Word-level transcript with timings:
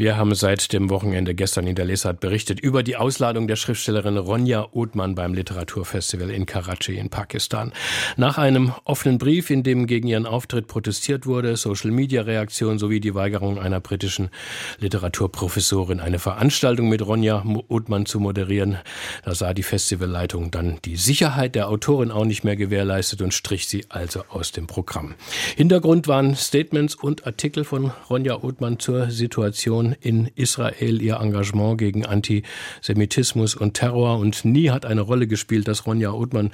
wir 0.00 0.16
haben 0.16 0.34
seit 0.34 0.72
dem 0.72 0.88
Wochenende 0.88 1.34
gestern 1.34 1.66
in 1.66 1.74
der 1.74 1.84
Lesart 1.84 2.20
berichtet 2.20 2.58
über 2.58 2.82
die 2.82 2.96
Ausladung 2.96 3.46
der 3.46 3.56
Schriftstellerin 3.56 4.16
Ronja 4.16 4.66
Othmann 4.72 5.14
beim 5.14 5.34
Literaturfestival 5.34 6.30
in 6.30 6.46
Karachi 6.46 6.96
in 6.96 7.10
Pakistan. 7.10 7.74
Nach 8.16 8.38
einem 8.38 8.72
offenen 8.84 9.18
Brief, 9.18 9.50
in 9.50 9.62
dem 9.62 9.86
gegen 9.86 10.08
ihren 10.08 10.24
Auftritt 10.24 10.68
protestiert 10.68 11.26
wurde, 11.26 11.54
Social-Media-Reaktion 11.54 12.78
sowie 12.78 13.00
die 13.00 13.14
Weigerung 13.14 13.58
einer 13.58 13.80
britischen 13.80 14.30
Literaturprofessorin, 14.78 16.00
eine 16.00 16.18
Veranstaltung 16.18 16.88
mit 16.88 17.06
Ronja 17.06 17.44
Othmann 17.68 18.06
zu 18.06 18.20
moderieren, 18.20 18.78
da 19.26 19.34
sah 19.34 19.52
die 19.52 19.62
Festivalleitung 19.62 20.50
dann 20.50 20.78
die 20.86 20.96
Sicherheit 20.96 21.54
der 21.54 21.68
Autorin 21.68 22.10
auch 22.10 22.24
nicht 22.24 22.42
mehr 22.42 22.56
gewährleistet 22.56 23.20
und 23.20 23.34
strich 23.34 23.68
sie 23.68 23.84
also 23.90 24.24
aus 24.30 24.52
dem 24.52 24.66
Programm. 24.66 25.14
Hintergrund 25.56 26.08
waren 26.08 26.36
Statements 26.36 26.94
und 26.94 27.26
Artikel 27.26 27.64
von 27.64 27.92
Ronja 28.08 28.42
Othmann 28.42 28.78
zur 28.78 29.10
Situation 29.10 29.89
in 29.92 30.30
Israel 30.34 31.02
ihr 31.02 31.16
Engagement 31.16 31.78
gegen 31.78 32.06
Antisemitismus 32.06 33.54
und 33.54 33.74
Terror 33.74 34.18
und 34.18 34.44
nie 34.44 34.70
hat 34.70 34.84
eine 34.84 35.00
Rolle 35.00 35.26
gespielt, 35.26 35.68
dass 35.68 35.86
Ronja 35.86 36.12
Othmann 36.12 36.52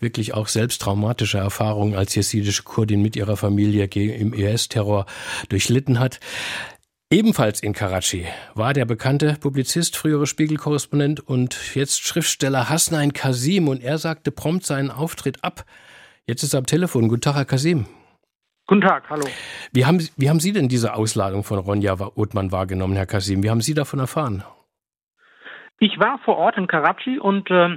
wirklich 0.00 0.34
auch 0.34 0.48
selbst 0.48 0.82
traumatische 0.82 1.38
Erfahrungen 1.38 1.94
als 1.94 2.14
jesidische 2.14 2.62
Kurdin 2.62 3.02
mit 3.02 3.16
ihrer 3.16 3.36
Familie 3.36 3.84
im 3.86 4.32
IS-Terror 4.32 5.06
durchlitten 5.48 6.00
hat. 6.00 6.20
Ebenfalls 7.10 7.60
in 7.60 7.74
Karachi 7.74 8.26
war 8.54 8.72
der 8.72 8.86
bekannte 8.86 9.36
Publizist, 9.38 9.96
frühere 9.96 10.26
Spiegelkorrespondent 10.26 11.20
und 11.20 11.56
jetzt 11.74 12.00
Schriftsteller 12.02 12.68
Hasnain 12.68 13.12
Kasim 13.12 13.68
und 13.68 13.82
er 13.82 13.98
sagte 13.98 14.32
prompt 14.32 14.66
seinen 14.66 14.90
Auftritt 14.90 15.44
ab. 15.44 15.64
Jetzt 16.26 16.42
ist 16.42 16.54
er 16.54 16.58
am 16.58 16.66
Telefon. 16.66 17.08
Guten 17.08 17.20
Tag, 17.20 17.36
Herr 17.36 17.44
Kasim. 17.44 17.86
Guten 18.66 18.80
Tag, 18.80 19.10
hallo. 19.10 19.26
Wie 19.72 19.84
haben, 19.84 19.98
wie 20.16 20.30
haben 20.30 20.40
Sie 20.40 20.52
denn 20.52 20.68
diese 20.68 20.94
Ausladung 20.94 21.44
von 21.44 21.58
Ronja 21.58 21.96
Othmann 22.14 22.50
wahrgenommen, 22.50 22.96
Herr 22.96 23.04
Kasim? 23.04 23.42
Wie 23.42 23.50
haben 23.50 23.60
Sie 23.60 23.74
davon 23.74 23.98
erfahren? 23.98 24.42
Ich 25.78 25.98
war 25.98 26.18
vor 26.24 26.38
Ort 26.38 26.56
in 26.56 26.66
Karachi 26.66 27.18
und 27.18 27.50
äh, 27.50 27.76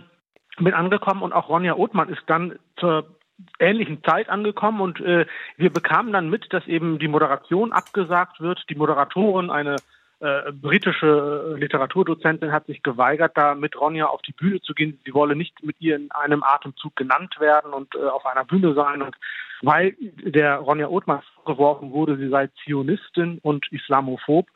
bin 0.59 0.73
angekommen 0.73 1.23
und 1.23 1.33
auch 1.33 1.49
Ronja 1.49 1.75
Othmann 1.75 2.07
ist 2.07 2.23
dann 2.27 2.57
zur 2.79 3.17
ähnlichen 3.59 4.01
Zeit 4.03 4.29
angekommen 4.29 4.79
und 4.79 5.01
äh, 5.01 5.25
wir 5.57 5.73
bekamen 5.73 6.13
dann 6.13 6.29
mit, 6.29 6.53
dass 6.53 6.65
eben 6.67 6.99
die 6.99 7.09
Moderation 7.09 7.73
abgesagt 7.73 8.39
wird. 8.39 8.63
Die 8.69 8.75
Moderatorin, 8.75 9.49
eine 9.49 9.75
äh, 10.19 10.51
britische 10.51 11.53
äh, 11.55 11.59
Literaturdozentin 11.59 12.51
hat 12.51 12.65
sich 12.65 12.81
geweigert, 12.81 13.33
da 13.35 13.53
mit 13.53 13.79
Ronja 13.79 14.07
auf 14.07 14.21
die 14.23 14.31
Bühne 14.31 14.59
zu 14.61 14.73
gehen. 14.73 14.99
Sie 15.05 15.13
wolle 15.13 15.35
nicht 15.35 15.63
mit 15.63 15.75
ihr 15.79 15.95
in 15.95 16.09
einem 16.11 16.43
Atemzug 16.43 16.95
genannt 16.95 17.39
werden 17.39 17.71
und 17.71 17.93
äh, 17.93 17.99
auf 17.99 18.25
einer 18.25 18.43
Bühne 18.43 18.73
sein. 18.73 19.03
Und 19.03 19.15
weil 19.61 19.95
der 19.99 20.55
Ronja 20.57 20.87
Othmar 20.87 21.23
vorgeworfen 21.35 21.91
wurde, 21.91 22.17
sie 22.17 22.29
sei 22.29 22.49
Zionistin 22.63 23.39
und 23.43 23.71
Islamophob. 23.71 24.47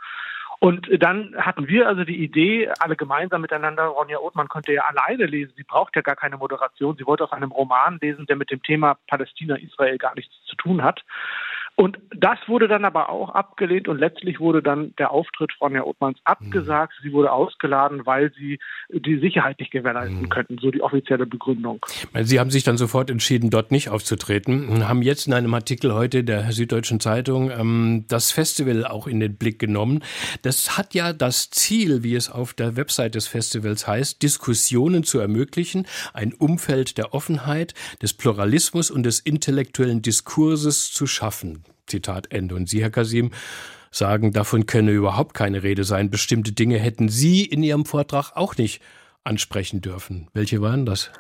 Und 0.60 0.88
dann 1.00 1.36
hatten 1.38 1.68
wir 1.68 1.88
also 1.88 2.04
die 2.04 2.24
Idee, 2.24 2.72
alle 2.80 2.96
gemeinsam 2.96 3.42
miteinander, 3.42 3.86
Ronja 3.86 4.20
Othmann 4.20 4.48
konnte 4.48 4.74
ja 4.74 4.84
alleine 4.84 5.26
lesen, 5.26 5.54
sie 5.58 5.64
braucht 5.64 5.96
ja 5.96 6.04
gar 6.04 6.16
keine 6.16 6.38
Moderation, 6.38 6.96
sie 6.98 7.06
wollte 7.08 7.24
aus 7.24 7.32
einem 7.32 7.52
Roman 7.52 7.98
lesen, 8.00 8.28
der 8.28 8.36
mit 8.36 8.52
dem 8.52 8.62
Thema 8.62 8.98
Palästina-Israel 9.08 9.98
gar 9.98 10.14
nichts 10.14 10.36
zu 10.46 10.56
tun 10.56 10.84
hat. 10.84 11.04
Und 11.76 11.98
das 12.16 12.38
wurde 12.48 12.68
dann 12.68 12.86
aber 12.86 13.10
auch 13.10 13.30
abgelehnt 13.30 13.88
und 13.88 13.98
letztlich 13.98 14.40
wurde 14.40 14.62
dann 14.62 14.94
der 14.98 15.12
Auftritt 15.12 15.52
von 15.54 15.72
Herrn 15.74 15.86
Othmanns 15.86 16.20
abgesagt. 16.26 16.94
Mhm. 17.00 17.08
Sie 17.08 17.14
wurde 17.14 17.32
ausgeladen, 17.32 18.06
weil 18.06 18.32
sie 18.34 18.60
die 18.90 19.18
Sicherheit 19.20 19.60
nicht 19.60 19.72
gewährleisten 19.72 20.22
mhm. 20.22 20.30
könnten, 20.30 20.58
so 20.60 20.70
die 20.70 20.82
offizielle 20.82 21.26
Begründung. 21.26 21.84
Sie 22.22 22.40
haben 22.40 22.52
sich 22.52 22.64
dann 22.64 22.78
sofort 22.78 23.10
entschieden, 23.10 23.50
dort 23.50 23.72
nicht 23.72 23.90
aufzutreten 23.90 24.70
und 24.70 24.88
haben 24.88 25.02
jetzt 25.02 25.26
in 25.26 25.34
einem 25.34 25.54
Artikel 25.54 25.94
heute 25.94 26.24
der 26.24 26.52
Süddeutschen 26.52 27.00
Zeitung 27.00 27.50
ähm, 27.50 28.06
das 28.08 28.32
Festival 28.32 28.86
auch 28.86 29.08
in 29.08 29.20
den 29.20 29.36
Blick 29.36 29.58
genommen. 29.58 30.04
Das 30.44 30.78
hat 30.78 30.94
ja 30.94 31.14
das 31.14 31.50
Ziel, 31.50 32.04
wie 32.04 32.16
es 32.16 32.30
auf 32.30 32.54
der 32.54 32.76
Website 32.76 33.16
des 33.16 33.28
Festivals 33.28 33.88
heißt, 33.88 34.22
Diskussionen 34.22 35.04
zu 35.04 35.20
ermöglichen, 35.20 35.88
ein 36.14 36.34
Umfeld 36.34 36.98
der 36.98 37.14
Offenheit, 37.14 37.74
des 38.02 38.14
Pluralismus 38.14 38.92
und 38.92 39.04
des 39.04 39.20
intellektuellen 39.20 40.02
Diskurses 40.02 40.92
zu 40.92 41.08
schaffen. 41.08 41.61
Zitat 41.92 42.32
Ende. 42.32 42.56
Und 42.56 42.68
Sie, 42.68 42.82
Herr 42.82 42.90
Kasim, 42.90 43.32
sagen, 43.92 44.32
davon 44.32 44.66
könne 44.66 44.92
überhaupt 44.92 45.34
keine 45.34 45.64
Rede 45.64 45.84
sein. 45.84 46.10
Bestimmte 46.10 46.54
Dinge 46.54 46.80
hätten 46.80 47.10
Sie 47.10 47.46
in 47.46 47.62
Ihrem 47.62 47.86
Vortrag 47.86 48.36
auch 48.36 48.58
nicht 48.58 48.82
ansprechen 49.24 49.82
dürfen. 49.82 50.30
Welche 50.34 50.62
waren 50.62 50.86
das? 50.86 51.12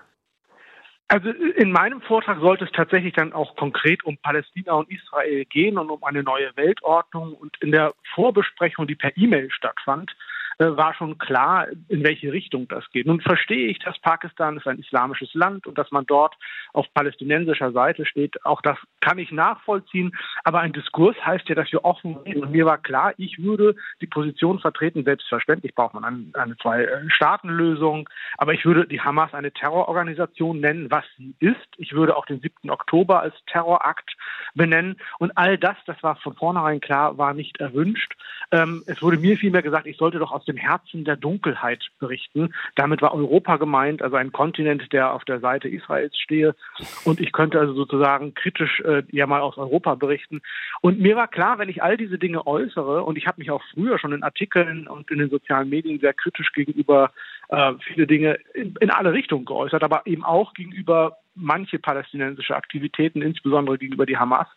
Also 1.11 1.29
in 1.29 1.73
meinem 1.73 2.01
Vortrag 2.01 2.39
sollte 2.39 2.63
es 2.63 2.71
tatsächlich 2.71 3.13
dann 3.13 3.33
auch 3.33 3.57
konkret 3.57 4.01
um 4.05 4.17
Palästina 4.17 4.71
und 4.71 4.89
Israel 4.89 5.43
gehen 5.43 5.77
und 5.77 5.89
um 5.89 6.01
eine 6.05 6.23
neue 6.23 6.55
Weltordnung. 6.55 7.33
Und 7.33 7.57
in 7.59 7.73
der 7.73 7.93
Vorbesprechung, 8.15 8.87
die 8.87 8.95
per 8.95 9.15
E-Mail 9.17 9.51
stattfand, 9.51 10.15
war 10.57 10.93
schon 10.93 11.17
klar, 11.17 11.67
in 11.87 12.03
welche 12.03 12.31
Richtung 12.31 12.67
das 12.67 12.89
geht. 12.91 13.07
Nun 13.07 13.21
verstehe 13.21 13.67
ich, 13.67 13.79
dass 13.79 13.97
Pakistan 13.99 14.57
ist 14.57 14.67
ein 14.67 14.79
islamisches 14.79 15.33
Land 15.33 15.67
und 15.67 15.77
dass 15.77 15.91
man 15.91 16.05
dort 16.05 16.35
auf 16.73 16.91
palästinensischer 16.93 17.71
Seite 17.71 18.05
steht. 18.05 18.45
Auch 18.45 18.61
das 18.61 18.77
kann 18.99 19.17
ich 19.17 19.31
nachvollziehen. 19.31 20.15
Aber 20.43 20.59
ein 20.59 20.73
Diskurs 20.73 21.15
heißt 21.25 21.49
ja, 21.49 21.55
dass 21.55 21.71
wir 21.71 21.83
offen 21.83 22.17
reden. 22.17 22.43
Und 22.43 22.51
mir 22.51 22.65
war 22.65 22.77
klar, 22.77 23.13
ich 23.17 23.39
würde 23.39 23.75
die 24.01 24.07
Position 24.07 24.59
vertreten. 24.59 25.03
Selbstverständlich 25.03 25.75
braucht 25.75 25.93
man 25.93 26.03
eine, 26.03 26.25
eine 26.33 26.57
Zwei-Staaten-Lösung. 26.57 28.09
Aber 28.37 28.53
ich 28.53 28.65
würde 28.65 28.87
die 28.87 29.01
Hamas 29.01 29.33
eine 29.33 29.51
Terrororganisation 29.51 30.59
nennen, 30.59 30.91
was 30.91 31.05
sie 31.17 31.35
ist. 31.39 31.57
Ich 31.77 31.93
würde 31.93 32.15
auch 32.15 32.25
den 32.25 32.39
7. 32.39 32.69
Oktober 32.69 33.21
als 33.21 33.35
Terrorakt 33.47 34.15
benennen. 34.53 34.97
Und 35.19 35.37
all 35.37 35.57
das, 35.57 35.77
das 35.85 36.01
war 36.03 36.15
von 36.17 36.35
vornherein 36.35 36.79
klar, 36.79 37.17
war 37.17 37.33
nicht 37.33 37.59
erwünscht. 37.59 38.13
Ähm, 38.51 38.83
es 38.85 39.01
wurde 39.01 39.17
mir 39.17 39.37
vielmehr 39.37 39.61
gesagt, 39.61 39.87
ich 39.87 39.97
sollte 39.97 40.19
doch 40.19 40.31
aus 40.31 40.40
dem 40.45 40.57
Herzen 40.57 41.05
der 41.05 41.15
Dunkelheit 41.15 41.89
berichten. 41.99 42.53
Damit 42.75 43.01
war 43.01 43.13
Europa 43.13 43.57
gemeint, 43.57 44.01
also 44.01 44.15
ein 44.15 44.31
Kontinent, 44.31 44.91
der 44.93 45.13
auf 45.13 45.25
der 45.25 45.39
Seite 45.39 45.67
Israels 45.67 46.17
stehe. 46.17 46.55
Und 47.03 47.19
ich 47.19 47.31
könnte 47.31 47.59
also 47.59 47.73
sozusagen 47.73 48.33
kritisch 48.33 48.79
äh, 48.81 49.03
ja 49.11 49.27
mal 49.27 49.41
aus 49.41 49.57
Europa 49.57 49.95
berichten. 49.95 50.41
Und 50.81 50.99
mir 50.99 51.15
war 51.15 51.27
klar, 51.27 51.59
wenn 51.59 51.69
ich 51.69 51.83
all 51.83 51.97
diese 51.97 52.17
Dinge 52.17 52.45
äußere, 52.45 53.03
und 53.03 53.17
ich 53.17 53.27
habe 53.27 53.39
mich 53.39 53.51
auch 53.51 53.63
früher 53.73 53.99
schon 53.99 54.13
in 54.13 54.23
Artikeln 54.23 54.87
und 54.87 55.09
in 55.11 55.19
den 55.19 55.29
sozialen 55.29 55.69
Medien 55.69 55.99
sehr 55.99 56.13
kritisch 56.13 56.51
gegenüber 56.53 57.11
äh, 57.51 57.73
viele 57.83 58.07
Dinge 58.07 58.37
in, 58.53 58.75
in 58.79 58.89
alle 58.89 59.13
Richtungen 59.13 59.45
geäußert, 59.45 59.83
aber 59.83 60.01
eben 60.05 60.23
auch 60.23 60.53
gegenüber 60.53 61.17
manche 61.35 61.79
palästinensische 61.79 62.55
Aktivitäten, 62.55 63.21
insbesondere 63.21 63.77
gegenüber 63.77 64.05
die 64.05 64.17
Hamas, 64.17 64.47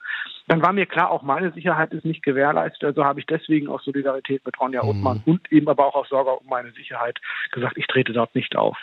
dann 0.49 0.63
war 0.63 0.73
mir 0.73 0.87
klar, 0.87 1.11
auch 1.11 1.23
meine 1.23 1.53
Sicherheit 1.53 1.93
ist 1.93 2.05
nicht 2.05 2.23
gewährleistet. 2.23 2.85
Also 2.85 3.05
habe 3.05 3.21
ich 3.21 3.27
deswegen 3.27 3.69
aus 3.69 3.85
Solidarität 3.85 4.45
mit 4.45 4.59
Ronja 4.61 4.83
Othmann 4.83 5.23
mhm. 5.25 5.35
und 5.35 5.53
eben 5.53 5.69
aber 5.69 5.87
auch 5.87 5.95
aus 5.95 6.09
Sorge 6.09 6.31
um 6.31 6.47
meine 6.49 6.73
Sicherheit 6.73 7.21
gesagt, 7.53 7.79
ich 7.79 7.87
trete 7.87 8.13
dort 8.13 8.35
nicht 8.35 8.57
auf. 8.57 8.77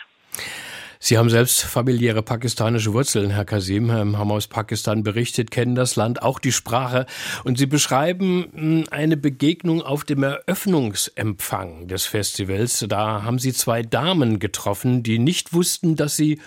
Sie 1.04 1.18
haben 1.18 1.30
selbst 1.30 1.64
familiäre 1.64 2.22
pakistanische 2.22 2.92
Wurzeln, 2.92 3.30
Herr 3.30 3.44
Kasim, 3.44 3.90
ähm, 3.90 4.18
haben 4.18 4.30
aus 4.30 4.46
Pakistan 4.46 5.02
berichtet, 5.02 5.50
kennen 5.50 5.74
das 5.74 5.96
Land, 5.96 6.22
auch 6.22 6.38
die 6.38 6.52
Sprache. 6.52 7.06
Und 7.42 7.58
Sie 7.58 7.66
beschreiben 7.66 8.46
hm, 8.54 8.84
eine 8.92 9.16
Begegnung 9.16 9.82
auf 9.82 10.04
dem 10.04 10.22
Eröffnungsempfang 10.22 11.88
des 11.88 12.06
Festivals. 12.06 12.86
Da 12.88 13.24
haben 13.24 13.40
Sie 13.40 13.52
zwei 13.52 13.82
Damen 13.82 14.38
getroffen, 14.38 15.02
die 15.02 15.18
nicht 15.18 15.52
wussten, 15.52 15.96
dass 15.96 16.14
sie 16.14 16.40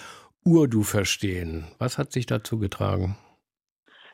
Urdu 0.45 0.83
verstehen. 0.83 1.65
Was 1.77 1.97
hat 1.97 2.13
sich 2.13 2.25
dazu 2.25 2.57
getragen? 2.57 3.17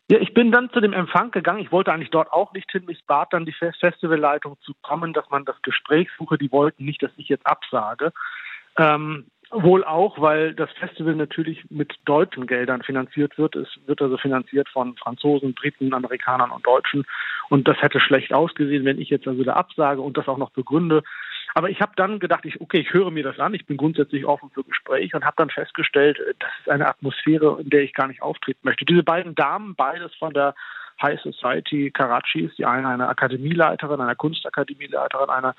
Ja, 0.10 0.18
ich 0.18 0.34
bin 0.34 0.52
dann 0.52 0.72
zu 0.72 0.80
dem 0.80 0.94
Empfang 0.94 1.30
gegangen. 1.30 1.60
Ich 1.60 1.72
wollte 1.72 1.94
eigentlich 1.94 2.10
dort 2.10 2.34
auch 2.34 2.52
nicht 2.54 2.72
hin. 2.72 2.86
Mich 2.86 3.06
bat 3.06 3.32
dann 3.32 3.46
die 3.46 3.54
Festivalleitung 3.80 4.58
zu 4.62 4.74
kommen, 4.82 5.14
dass 5.14 5.30
man 5.30 5.46
das 5.46 5.62
Gespräch 5.62 6.10
suche. 6.18 6.40
Die 6.40 6.52
wollten 6.52 6.84
nicht, 6.84 7.04
dass 7.04 7.12
ich 7.18 7.30
jetzt 7.30 7.46
absage. 7.46 8.12
Ähm, 8.76 9.28
wohl 9.52 9.84
auch, 9.84 10.20
weil 10.20 10.54
das 10.54 10.72
Festival 10.72 11.16
natürlich 11.16 11.64
mit 11.70 11.94
deutschen 12.06 12.48
Geldern 12.48 12.82
finanziert 12.84 13.38
wird. 13.38 13.56
Es 13.56 13.68
wird 13.86 14.02
also 14.02 14.18
finanziert 14.18 14.70
von 14.70 14.96
Franzosen, 14.96 15.54
Briten, 15.54 15.94
Amerikanern 15.94 16.52
und 16.52 16.66
Deutschen. 16.66 17.06
Und 17.50 17.68
das 17.68 17.82
hätte 17.82 18.00
schlecht 18.00 18.34
ausgesehen, 18.34 18.86
wenn 18.86 19.00
ich 19.00 19.10
jetzt 19.10 19.28
also 19.28 19.44
da 19.44 19.54
absage 19.54 20.02
und 20.02 20.18
das 20.18 20.28
auch 20.28 20.38
noch 20.38 20.52
begründe. 20.52 21.04
Aber 21.54 21.70
ich 21.70 21.82
habe 21.82 21.92
dann 21.96 22.20
gedacht, 22.20 22.46
ich, 22.46 22.62
okay, 22.62 22.80
ich 22.80 22.94
höre 22.94 23.12
mir 23.12 23.24
das 23.24 23.40
an, 23.40 23.54
ich 23.54 23.66
bin 23.66 23.78
grundsätzlich 23.78 24.26
offen 24.26 24.50
für 24.52 24.64
Gespräche 24.64 25.18
und 25.18 25.26
habe 25.26 25.36
dann 25.38 25.50
festgestellt, 25.50 26.18
äh, 26.20 26.34
das 26.40 26.50
ist 26.60 26.70
eine 26.70 26.88
Atmosphäre, 26.88 27.60
in 27.62 27.70
der 27.70 27.82
ich 27.82 27.94
gar 27.94 28.08
nicht 28.08 28.22
auftreten 28.22 28.60
möchte. 28.64 28.86
Diese 28.86 29.04
beiden 29.04 29.36
Damen, 29.36 29.76
beides 29.76 30.16
von 30.16 30.34
der 30.34 30.56
High 31.02 31.20
Society 31.22 31.92
Karachis, 31.92 32.54
die 32.56 32.66
eine 32.66 32.88
eine 32.88 33.08
Akademieleiterin, 33.08 34.02
eine 34.02 34.16
Kunstakademieleiterin, 34.16 35.30
eine, 35.30 35.56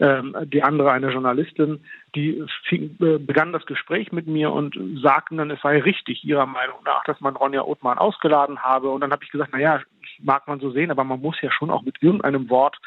ähm, 0.00 0.36
die 0.44 0.62
andere 0.62 0.92
eine 0.92 1.10
Journalistin, 1.10 1.80
die 2.14 2.44
fing, 2.64 2.96
äh, 3.00 3.18
begann 3.18 3.52
das 3.52 3.66
Gespräch 3.66 4.12
mit 4.12 4.26
mir 4.26 4.52
und 4.52 4.76
sagten 5.02 5.38
dann, 5.38 5.50
es 5.50 5.60
sei 5.62 5.80
richtig 5.80 6.24
ihrer 6.24 6.46
Meinung 6.46 6.78
nach, 6.84 7.04
dass 7.04 7.20
man 7.20 7.36
Ronja 7.36 7.62
Othmann 7.62 7.98
ausgeladen 7.98 8.62
habe. 8.62 8.90
Und 8.90 9.00
dann 9.00 9.12
habe 9.12 9.24
ich 9.24 9.30
gesagt, 9.30 9.52
naja, 9.52 9.80
mag 10.20 10.46
man 10.46 10.60
so 10.60 10.70
sehen, 10.70 10.90
aber 10.90 11.04
man 11.04 11.20
muss 11.20 11.40
ja 11.40 11.50
schon 11.50 11.70
auch 11.70 11.82
mit 11.82 12.02
irgendeinem 12.02 12.48
Wort 12.50 12.78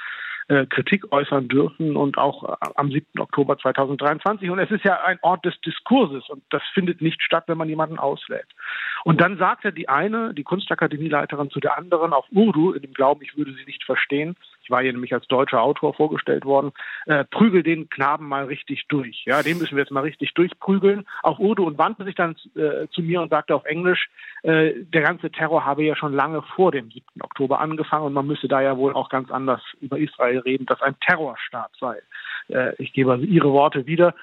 äh, 0.47 0.65
Kritik 0.65 1.11
äußern 1.11 1.47
dürfen 1.47 1.95
und 1.95 2.17
auch 2.17 2.43
äh, 2.43 2.55
am 2.75 2.91
7. 2.91 3.19
Oktober 3.19 3.57
2023. 3.57 4.49
Und 4.49 4.59
es 4.59 4.71
ist 4.71 4.83
ja 4.83 5.01
ein 5.03 5.19
Ort 5.21 5.45
des 5.45 5.59
Diskurses 5.61 6.27
und 6.29 6.43
das 6.49 6.61
findet 6.73 7.01
nicht 7.01 7.21
statt, 7.21 7.45
wenn 7.47 7.57
man 7.57 7.69
jemanden 7.69 7.99
auslädt. 7.99 8.47
Und 9.03 9.21
dann 9.21 9.37
sagte 9.37 9.71
die 9.71 9.89
eine, 9.89 10.33
die 10.33 10.43
Kunstakademieleiterin 10.43 11.49
zu 11.49 11.59
der 11.59 11.77
anderen 11.77 12.13
auf 12.13 12.25
Urdu, 12.31 12.73
in 12.73 12.81
dem 12.81 12.93
Glauben, 12.93 13.21
ich 13.21 13.37
würde 13.37 13.53
sie 13.53 13.65
nicht 13.65 13.83
verstehen, 13.83 14.35
ich 14.67 14.71
war 14.71 14.81
hier 14.81 14.91
nämlich 14.91 15.13
als 15.13 15.25
deutscher 15.27 15.61
Autor 15.61 15.93
vorgestellt 15.93 16.43
worden, 16.43 16.73
äh, 17.05 17.23
prügel 17.23 17.63
den 17.63 17.89
Knaben 17.89 18.27
mal 18.27 18.43
richtig 18.45 18.85
durch. 18.89 19.23
Ja, 19.25 19.41
den 19.41 19.59
müssen 19.59 19.77
wir 19.77 19.83
jetzt 19.83 19.93
mal 19.93 20.03
richtig 20.03 20.33
durchprügeln. 20.33 21.05
Auf 21.23 21.39
Urdu 21.39 21.65
und 21.65 21.77
wandte 21.77 22.03
sich 22.03 22.15
dann 22.15 22.35
äh, 22.53 22.87
zu 22.91 23.01
mir 23.01 23.21
und 23.21 23.29
sagte 23.29 23.55
auf 23.55 23.63
Englisch, 23.63 24.09
äh, 24.43 24.73
der 24.75 25.03
ganze 25.03 25.31
Terror 25.31 25.63
habe 25.63 25.83
ja 25.85 25.95
schon 25.95 26.11
lange 26.11 26.41
vor 26.41 26.73
dem 26.73 26.91
7. 26.91 27.05
Oktober 27.21 27.61
angefangen 27.61 28.07
und 28.07 28.13
man 28.13 28.27
müsse 28.27 28.49
da 28.49 28.59
ja 28.59 28.75
wohl 28.75 28.93
auch 28.93 29.07
ganz 29.07 29.31
anders 29.31 29.61
über 29.79 29.97
Israel 29.97 30.36
reden, 30.45 30.65
dass 30.65 30.81
ein 30.81 30.99
Terrorstaat 30.99 31.71
sei. 31.79 32.01
Äh, 32.49 32.73
ich 32.81 32.93
gebe 32.93 33.11
also 33.11 33.25
Ihre 33.25 33.51
Worte 33.51 33.85
wieder. 33.85 34.13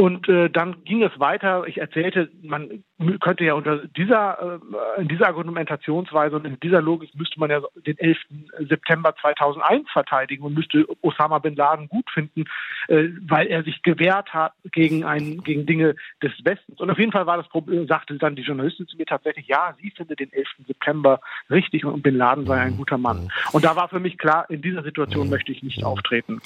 Und 0.00 0.28
äh, 0.28 0.48
dann 0.48 0.84
ging 0.84 1.02
es 1.02 1.18
weiter. 1.18 1.66
Ich 1.66 1.78
erzählte, 1.78 2.30
man 2.40 2.84
könnte 3.18 3.42
ja 3.42 3.54
unter 3.54 3.78
dieser, 3.96 4.60
äh, 4.96 5.00
in 5.00 5.08
dieser 5.08 5.26
Argumentationsweise 5.26 6.36
und 6.36 6.44
in 6.44 6.60
dieser 6.60 6.80
Logik 6.80 7.12
müsste 7.16 7.40
man 7.40 7.50
ja 7.50 7.60
den 7.84 7.98
11. 7.98 8.16
September 8.68 9.12
2001 9.20 9.90
verteidigen 9.90 10.44
und 10.44 10.54
müsste 10.54 10.86
Osama 11.02 11.40
bin 11.40 11.56
Laden 11.56 11.88
gut 11.88 12.08
finden, 12.14 12.44
äh, 12.86 13.08
weil 13.26 13.48
er 13.48 13.64
sich 13.64 13.82
gewehrt 13.82 14.32
hat 14.32 14.52
gegen 14.70 15.04
ein, 15.04 15.42
gegen 15.42 15.66
Dinge 15.66 15.96
des 16.22 16.30
Westens. 16.44 16.78
Und 16.80 16.90
auf 16.90 16.98
jeden 17.00 17.10
Fall 17.10 17.26
war 17.26 17.36
das 17.36 17.48
Problem, 17.48 17.88
sagte 17.88 18.16
dann 18.18 18.36
die 18.36 18.42
Journalistin 18.42 18.86
zu 18.86 18.96
mir 18.96 19.06
tatsächlich, 19.06 19.48
ja, 19.48 19.74
sie 19.82 19.90
findet 19.90 20.20
den 20.20 20.32
11. 20.32 20.46
September 20.68 21.20
richtig 21.50 21.84
und 21.84 22.04
bin 22.04 22.16
Laden 22.16 22.46
sei 22.46 22.60
ein 22.60 22.76
guter 22.76 22.98
Mann. 22.98 23.32
Und 23.50 23.64
da 23.64 23.74
war 23.74 23.88
für 23.88 23.98
mich 23.98 24.16
klar, 24.16 24.48
in 24.48 24.62
dieser 24.62 24.84
Situation 24.84 25.28
möchte 25.28 25.50
ich 25.50 25.64
nicht 25.64 25.82
auftreten. 25.82 26.40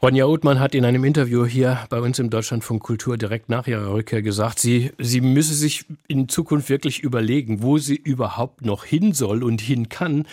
Ronja 0.00 0.24
Othmann 0.24 0.60
hat 0.60 0.76
in 0.76 0.84
einem 0.84 1.02
Interview 1.02 1.44
hier 1.44 1.80
bei 1.90 2.00
uns 2.00 2.20
im 2.20 2.30
Deutschlandfunk 2.30 2.91
Kultur 2.92 3.16
direkt 3.16 3.48
nach 3.48 3.66
ihrer 3.66 3.90
Rückkehr 3.90 4.20
gesagt, 4.20 4.58
sie, 4.58 4.90
sie 4.98 5.22
müsse 5.22 5.54
sich 5.54 5.86
in 6.08 6.28
Zukunft 6.28 6.68
wirklich 6.68 7.00
überlegen, 7.00 7.62
wo 7.62 7.78
sie 7.78 7.96
überhaupt 7.96 8.66
noch 8.66 8.84
hin 8.84 9.14
soll 9.14 9.42
und 9.42 9.62
hin 9.62 9.88
kann, 9.88 10.26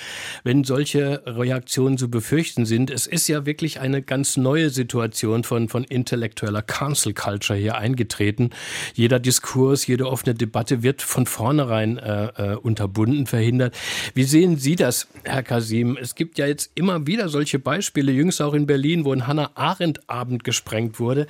wenn 0.43 0.65
solche 0.65 1.23
Reaktionen 1.25 1.97
zu 1.97 2.11
befürchten 2.11 2.65
sind. 2.65 2.91
Es 2.91 3.07
ist 3.07 3.29
ja 3.29 3.45
wirklich 3.45 3.79
eine 3.79 4.01
ganz 4.01 4.35
neue 4.35 4.71
Situation 4.71 5.45
von, 5.45 5.69
von 5.69 5.85
intellektueller 5.85 6.61
Cancel 6.61 7.13
Culture 7.13 7.57
hier 7.57 7.77
eingetreten. 7.77 8.49
Jeder 8.93 9.21
Diskurs, 9.21 9.87
jede 9.87 10.09
offene 10.09 10.35
Debatte 10.35 10.83
wird 10.83 11.01
von 11.01 11.27
vornherein 11.27 11.97
äh, 11.97 12.25
äh, 12.25 12.55
unterbunden, 12.57 13.25
verhindert. 13.25 13.73
Wie 14.15 14.25
sehen 14.25 14.57
Sie 14.57 14.75
das, 14.75 15.07
Herr 15.23 15.43
Kasim? 15.43 15.97
Es 15.97 16.15
gibt 16.15 16.37
ja 16.37 16.45
jetzt 16.45 16.71
immer 16.75 17.07
wieder 17.07 17.29
solche 17.29 17.57
Beispiele, 17.57 18.11
jüngst 18.11 18.41
auch 18.41 18.53
in 18.53 18.65
Berlin, 18.65 19.05
wo 19.05 19.13
ein 19.13 19.27
Hannah 19.27 19.51
Arendt-Abend 19.55 20.43
gesprengt 20.43 20.99
wurde. 20.99 21.25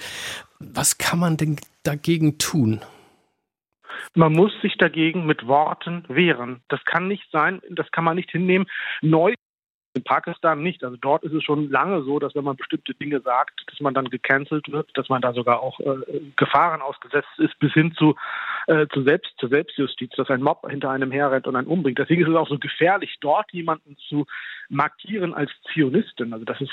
Was 0.60 0.98
kann 0.98 1.20
man 1.20 1.38
denn 1.38 1.58
dagegen 1.84 2.38
tun? 2.38 2.82
Man 4.16 4.34
muss 4.34 4.52
sich 4.62 4.78
dagegen 4.78 5.26
mit 5.26 5.48
Worten 5.48 6.04
wehren. 6.08 6.62
Das 6.68 6.84
kann 6.86 7.08
nicht 7.08 7.30
sein, 7.32 7.62
das 7.70 7.90
kann 7.92 8.04
man 8.04 8.16
nicht 8.16 8.32
hinnehmen. 8.32 8.68
Neu 9.02 9.34
in 9.94 10.04
Pakistan 10.04 10.62
nicht. 10.62 10.84
Also 10.84 10.98
dort 10.98 11.24
ist 11.24 11.34
es 11.34 11.44
schon 11.44 11.70
lange 11.70 12.04
so, 12.04 12.20
dass 12.20 12.36
wenn 12.36 12.44
man 12.44 12.56
bestimmte 12.56 12.94
Dinge 12.94 13.22
sagt, 13.22 13.64
dass 13.68 13.80
man 13.80 13.94
dann 13.94 14.10
gecancelt 14.10 14.72
wird, 14.72 14.90
dass 14.96 15.10
man 15.10 15.22
da 15.22 15.34
sogar 15.34 15.62
auch 15.62 15.80
äh, 15.80 16.22
Gefahren 16.36 16.82
ausgesetzt 16.82 17.28
ist, 17.38 17.58
bis 17.60 17.74
hin 17.74 17.94
zu, 17.94 18.16
äh, 18.68 18.88
zu 18.94 19.04
Selbst, 19.04 19.32
zur 19.38 19.50
Selbstjustiz, 19.50 20.12
dass 20.16 20.30
ein 20.30 20.42
Mob 20.42 20.70
hinter 20.70 20.92
einem 20.92 21.12
herrennt 21.12 21.48
und 21.48 21.56
einen 21.56 21.68
umbringt. 21.68 21.98
Deswegen 21.98 22.22
ist 22.22 22.30
es 22.30 22.36
auch 22.36 22.48
so 22.48 22.60
gefährlich, 22.60 23.18
dort 23.20 23.52
jemanden 23.52 23.98
zu 24.10 24.26
markieren 24.70 25.34
als 25.34 25.52
Zionistin. 25.74 26.32
Also 26.32 26.46
das 26.46 26.62
ist 26.62 26.72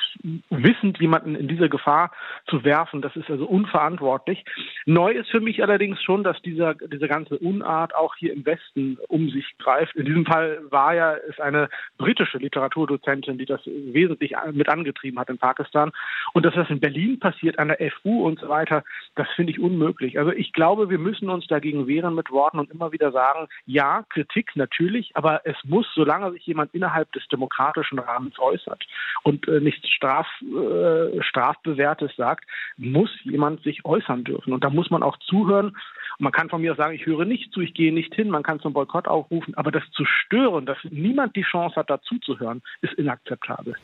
wissend, 0.50 1.00
jemanden 1.00 1.34
in 1.34 1.48
diese 1.48 1.68
Gefahr 1.68 2.12
zu 2.46 2.62
werfen, 2.62 3.00
das 3.00 3.16
ist 3.16 3.30
also 3.30 3.46
unverantwortlich. 3.46 4.44
Neu 4.84 5.12
ist 5.12 5.30
für 5.30 5.40
mich 5.40 5.62
allerdings 5.62 6.02
schon, 6.02 6.22
dass 6.22 6.40
dieser, 6.42 6.74
diese 6.74 7.08
ganze 7.08 7.38
Unart 7.38 7.94
auch 7.94 8.14
hier 8.16 8.32
im 8.34 8.44
Westen 8.44 8.98
um 9.08 9.30
sich 9.30 9.56
greift. 9.58 9.96
In 9.96 10.04
diesem 10.04 10.26
Fall 10.26 10.60
war 10.70 10.94
ja 10.94 11.14
es 11.14 11.40
eine 11.40 11.68
britische 11.96 12.38
Literaturdozentin, 12.38 13.06
die 13.22 13.44
das 13.44 13.60
wesentlich 13.66 14.34
mit 14.52 14.68
angetrieben 14.68 15.18
hat 15.18 15.30
in 15.30 15.38
Pakistan. 15.38 15.92
Und 16.32 16.44
dass 16.44 16.54
das 16.54 16.70
in 16.70 16.80
Berlin 16.80 17.18
passiert, 17.18 17.58
an 17.58 17.68
der 17.68 17.92
FU 17.92 18.26
und 18.26 18.40
so 18.40 18.48
weiter, 18.48 18.84
das 19.14 19.28
finde 19.36 19.52
ich 19.52 19.60
unmöglich. 19.60 20.18
Also 20.18 20.32
ich 20.32 20.52
glaube, 20.52 20.90
wir 20.90 20.98
müssen 20.98 21.30
uns 21.30 21.46
dagegen 21.46 21.86
wehren 21.86 22.14
mit 22.14 22.30
Worten 22.30 22.58
und 22.58 22.70
immer 22.70 22.92
wieder 22.92 23.12
sagen, 23.12 23.48
ja, 23.66 24.04
Kritik 24.10 24.52
natürlich, 24.54 25.12
aber 25.14 25.40
es 25.44 25.56
muss, 25.64 25.86
solange 25.94 26.32
sich 26.32 26.46
jemand 26.46 26.74
innerhalb 26.74 27.10
des 27.12 27.26
demokratischen 27.28 27.98
Rahmens 27.98 28.38
äußert 28.38 28.84
und 29.22 29.46
äh, 29.48 29.60
nichts 29.60 29.88
Straf, 29.88 30.26
äh, 30.42 31.22
Strafbewährtes 31.22 32.14
sagt, 32.16 32.44
muss 32.76 33.10
jemand 33.24 33.62
sich 33.62 33.84
äußern 33.84 34.24
dürfen. 34.24 34.52
Und 34.52 34.64
da 34.64 34.70
muss 34.70 34.90
man 34.90 35.02
auch 35.02 35.16
zuhören. 35.18 35.76
Man 36.18 36.32
kann 36.32 36.48
von 36.48 36.60
mir 36.60 36.74
sagen, 36.74 36.94
ich 36.94 37.06
höre 37.06 37.24
nicht 37.24 37.52
zu, 37.52 37.60
ich 37.60 37.74
gehe 37.74 37.92
nicht 37.92 38.14
hin, 38.14 38.30
man 38.30 38.42
kann 38.42 38.60
zum 38.60 38.72
Boykott 38.72 39.08
aufrufen, 39.08 39.54
aber 39.54 39.70
das 39.70 39.82
zu 39.92 40.04
stören, 40.04 40.66
dass 40.66 40.78
niemand 40.90 41.36
die 41.36 41.42
Chance 41.42 41.76
hat, 41.76 41.90
dazuzuhören, 41.90 42.62
ist 42.80 42.94
inakzeptabel. 42.94 43.74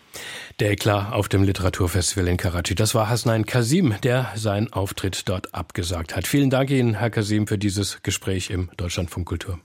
Der 0.60 0.70
Eklat 0.70 1.12
auf 1.12 1.28
dem 1.28 1.42
Literaturfestival 1.44 2.28
in 2.28 2.36
Karachi. 2.36 2.74
Das 2.74 2.94
war 2.94 3.08
Hasnain 3.08 3.46
Kasim, 3.46 3.94
der 4.02 4.32
seinen 4.34 4.72
Auftritt 4.72 5.28
dort 5.28 5.54
abgesagt 5.54 6.16
hat. 6.16 6.26
Vielen 6.26 6.50
Dank 6.50 6.70
Ihnen, 6.70 6.94
Herr 6.94 7.10
Kasim, 7.10 7.46
für 7.46 7.58
dieses 7.58 8.02
Gespräch 8.02 8.50
im 8.50 8.70
Deutschlandfunk 8.76 9.26
Kultur. 9.26 9.58